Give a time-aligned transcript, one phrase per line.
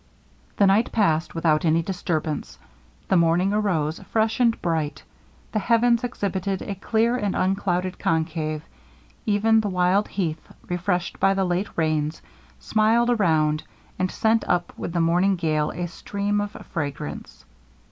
[0.57, 2.57] The night passed without any disturbance.
[3.07, 5.03] The morning arose fresh and bright;
[5.51, 8.63] the Heavens exhibited a clear and unclouded concave;
[9.27, 12.23] even the wild heath, refreshed by the late rains,
[12.59, 13.63] smiled around,
[13.99, 17.45] and sent up with the morning gale a stream of fragrance.